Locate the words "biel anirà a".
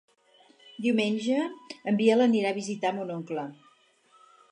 1.99-2.57